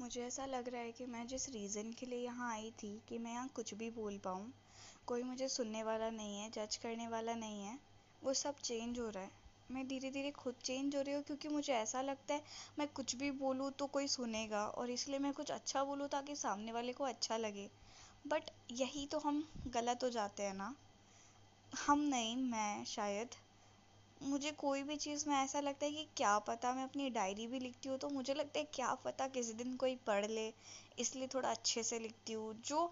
मुझे 0.00 0.20
ऐसा 0.22 0.44
लग 0.46 0.68
रहा 0.68 0.80
है 0.80 0.90
कि 0.92 1.04
मैं 1.06 1.26
जिस 1.26 1.48
रीज़न 1.48 1.90
के 1.92 2.06
लिए 2.06 2.18
यहाँ 2.18 2.50
आई 2.52 2.70
थी 2.82 2.90
कि 3.08 3.18
मैं 3.18 3.32
यहाँ 3.32 3.48
कुछ 3.48 3.72
भी 3.74 3.88
बोल 3.90 4.18
पाऊँ, 4.18 4.44
कोई 5.06 5.22
मुझे 5.22 5.48
सुनने 5.48 5.82
वाला 5.82 6.10
नहीं 6.10 6.38
है 6.40 6.50
जज 6.50 6.76
करने 6.76 7.08
वाला 7.08 7.34
नहीं 7.34 7.62
है, 7.62 7.78
वो 8.22 8.34
सब 8.34 8.60
चेंज 8.60 8.98
हो 8.98 9.08
रहा 9.08 9.22
है। 9.22 9.30
मैं 9.70 9.86
धीरे 9.88 10.10
धीरे 10.10 10.30
खुद 10.30 10.54
चेंज 10.64 10.96
हो 10.96 11.00
रही 11.02 11.14
हूँ 11.14 11.22
क्योंकि 11.22 11.48
मुझे 11.48 11.72
ऐसा 11.72 12.02
लगता 12.02 12.34
है 12.34 12.42
मैं 12.78 12.86
कुछ 12.88 13.14
भी 13.16 13.30
बोलूँ 13.40 13.70
तो 13.70 13.86
कोई 13.86 14.06
सुनेगा 14.08 14.64
और 14.68 14.90
इसलिए 14.90 15.18
मैं 15.18 15.32
कुछ 15.32 15.50
अच्छा 15.50 15.84
बोलूँ 15.84 16.08
ताकि 16.08 16.36
सामने 16.36 16.72
वाले 16.72 16.92
को 16.92 17.04
अच्छा 17.04 17.36
लगे। 17.36 17.68
बट 18.26 18.50
यही 18.72 19.06
तो 19.06 19.18
हम 19.18 19.44
गलत 19.66 20.04
हो 20.04 20.10
जाते 20.10 20.42
हैं 20.42 20.54
ना। 20.54 20.74
हम 21.72 22.00
नहीं, 22.00 22.36
मैं 22.36 22.84
शायद 22.84 23.34
मुझे 24.20 24.50
कोई 24.50 24.82
भी 24.82 24.96
चीज़ 24.96 25.24
में 25.28 25.34
ऐसा 25.36 25.60
लगता 25.60 25.86
है 25.86 25.92
कि 25.92 26.06
क्या 26.16 26.38
पता 26.38 26.72
मैं 26.74 26.82
अपनी 26.84 27.08
डायरी 27.10 27.46
भी 27.46 27.58
लिखती 27.60 27.88
हूँ 27.88 27.98
तो 27.98 28.08
मुझे 28.10 28.34
लगता 28.34 28.58
है 28.58 28.64
क्या 28.74 28.94
पता 29.04 29.26
किसी 29.28 29.52
दिन 29.54 29.74
कोई 29.76 29.94
पढ़ 30.06 30.26
ले, 30.26 30.46
इसलिए 30.98 31.26
थोड़ा 31.34 31.50
अच्छे 31.50 31.82
से 31.82 31.98
लिखती 31.98 32.32
हूँ। 32.32 32.54
जो 32.62 32.84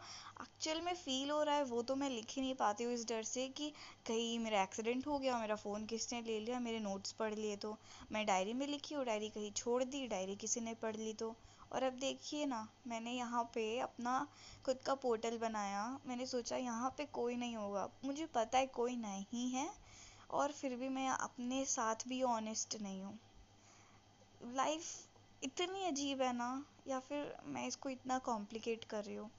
एक्चुअल 0.42 0.80
में 0.80 0.92
फ़ील 0.94 1.30
हो 1.30 1.42
रहा 1.42 1.54
है, 1.54 1.64
वो 1.64 1.82
तो 1.82 1.94
मैं 1.96 2.10
लिख 2.10 2.34
ही 2.36 2.42
नहीं 2.42 2.54
पाती 2.54 2.84
हूँ 2.84 2.92
इस 2.92 3.06
डर 3.08 3.22
से 3.24 3.46
कि 3.48 3.72
कहीं 4.06 4.38
मेरा 4.38 4.62
एक्सीडेंट 4.62 5.06
हो 5.06 5.18
गया, 5.18 5.38
मेरा 5.38 5.54
फ़ोन 5.56 5.86
किसने 5.86 6.20
ले 6.22 6.38
लिया, 6.40 6.60
मेरे 6.60 6.80
नोट्स 6.80 7.12
पढ़ 7.12 7.34
लिए 7.34 7.56
तो। 7.56 7.76
मैं 8.12 8.24
डायरी 8.26 8.52
में 8.52 8.66
लिखी 8.66 8.94
हूँ 8.94 9.04
डायरी 9.04 9.28
कहीं 9.28 9.50
छोड़ 9.52 9.82
दी 9.84 10.06
डायरी 10.06 10.36
किसी 10.36 10.60
ने 10.60 10.74
पढ़ 10.82 10.96
ली 10.96 11.12
तो। 11.14 11.34
और 11.72 11.82
अब 11.82 11.92
देखिए 12.00 12.46
ना, 12.46 12.66
मैंने 12.86 13.12
यहाँ 13.12 13.42
पे 13.54 13.78
अपना 13.80 14.26
खुद 14.64 14.78
का 14.86 14.94
पोर्टल 14.96 15.38
बनाया। 15.38 15.86
मैंने 16.06 16.26
सोचा 16.26 16.56
यहाँ 16.56 16.94
पे 16.98 17.04
कोई 17.12 17.36
नहीं 17.36 17.56
होगा। 17.56 17.88
मुझे 18.04 18.26
पता 18.34 18.58
है 18.58 18.66
कोई 18.66 18.96
नहीं 18.96 19.50
है। 19.50 19.68
और 20.30 20.52
फिर 20.52 20.76
भी 20.76 20.88
मैं 20.88 21.08
अपने 21.08 21.64
साथ 21.66 22.08
भी 22.08 22.22
ऑनेस्ट 22.24 22.76
नहीं 22.82 23.02
हूँ। 23.02 23.18
लाइफ 24.54 24.84
इतनी 25.42 25.84
अजीब 25.86 26.22
है 26.22 26.32
ना, 26.32 26.64
या 26.88 26.98
फिर 27.00 27.34
मैं 27.46 27.66
इसको 27.66 27.88
इतना 27.88 28.18
कॉम्प्लिकेट 28.24 28.84
कर 28.84 29.04
रही 29.04 29.16
हूँ। 29.16 29.30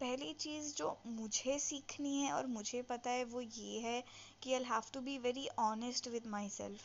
पहली 0.00 0.32
चीज़ 0.34 0.74
जो 0.76 0.96
मुझे 1.08 1.58
सीखनी 1.58 2.16
है 2.16 2.32
और 2.32 2.46
मुझे 2.48 2.80
पता 2.82 3.10
है 3.10 3.24
वो 3.24 3.40
ये 3.40 3.78
है 3.80 4.02
कि 4.42 4.54
I 4.54 4.62
have 4.64 4.82
to 4.94 5.00
be 5.00 5.16
very 5.18 5.46
honest 5.60 6.08
with 6.08 6.26
myself 6.48 6.80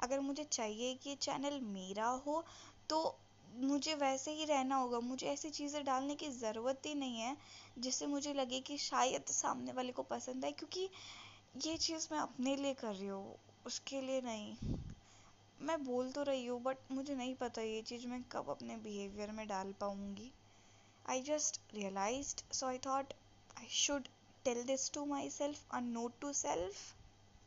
अगर 0.00 0.20
मुझे 0.20 0.44
चाहिए 0.44 0.94
कि 0.94 1.10
ये 1.10 1.16
चैनल 1.16 1.60
मेरा 1.64 2.06
हो 2.26 2.44
तो 2.90 2.98
मुझे 3.58 3.94
वैसे 3.94 4.30
ही 4.30 4.44
रहना 4.44 4.76
होगा। 4.76 4.98
मुझे 5.00 5.26
ऐसी 5.26 5.50
चीज़ें 5.50 5.84
डालने 5.84 6.14
की 6.14 6.28
ज़रूरत 6.30 6.82
ही 6.86 6.94
नहीं 6.94 7.20
है, 7.20 7.36
जिससे 7.78 8.06
मुझे 8.06 8.32
लगे 8.34 8.60
कि 8.60 8.76
शायद 8.78 9.32
सामने 9.32 9.72
वाले 9.72 9.92
को 9.92 10.02
पसंद 10.04 10.44
आए, 10.44 10.52
क्योंकि 10.52 10.88
ये 11.64 11.76
चीज़ 11.76 12.06
मैं 12.12 12.18
अपने 12.18 12.54
लिए 12.56 12.72
कर 12.74 12.94
रही 12.94 13.06
हूँ, 13.08 13.36
उसके 13.66 14.00
लिए 14.00 14.20
नहीं। 14.20 14.56
मैं 15.58 15.76
बोल 15.84 16.10
तो 16.12 16.22
रही 16.22 16.44
हूँ 16.46 16.60
बट 16.62 16.90
मुझे 16.92 17.14
नहीं 17.14 17.34
पता 17.34 17.62
ये 17.62 17.80
चीज़ 17.82 18.06
मैं 18.06 18.22
कब 18.32 18.50
अपने 18.50 18.76
बिहेवियर 18.76 19.30
में 19.32 19.46
डाल 19.48 19.72
पाऊँगी। 19.80 20.30
I 21.04 21.22
just 21.22 21.60
realise 21.74 22.34
so 22.52 22.66
I 22.66 22.78
thought 22.86 23.12
I 23.58 23.68
should 23.74 24.08
tell 24.44 24.62
this 24.64 24.90
to 24.92 25.04
myself 25.30 25.64
a 25.70 25.80
note 25.80 26.20
to 26.20 26.32
self 26.32 26.74